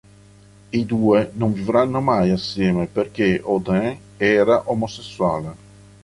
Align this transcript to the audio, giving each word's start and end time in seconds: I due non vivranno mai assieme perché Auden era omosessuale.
I 0.71 0.83
due 0.87 1.29
non 1.35 1.53
vivranno 1.53 2.01
mai 2.01 2.31
assieme 2.31 2.87
perché 2.87 3.39
Auden 3.39 3.95
era 4.17 4.63
omosessuale. 4.67 5.55